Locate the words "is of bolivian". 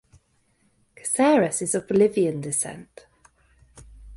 1.61-2.41